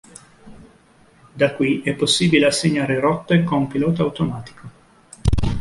Da 1.33 1.53
qui 1.53 1.83
è 1.83 1.93
possibile 1.93 2.47
assegnare 2.47 2.99
rotte 2.99 3.43
con 3.43 3.67
pilota 3.67 4.01
automatico. 4.01 4.69